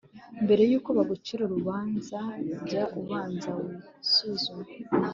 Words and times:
mbere 0.43 0.63
y'uko 0.71 0.89
bagucira 0.97 1.41
urubanza, 1.45 2.19
jya 2.67 2.83
ubanza 2.99 3.49
wisuzume 3.61 4.67